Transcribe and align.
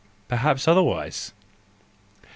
Perhaps 0.27 0.67
otherwise? 0.67 1.31